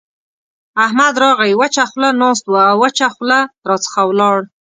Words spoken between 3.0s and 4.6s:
خوله راڅخه ولاړ.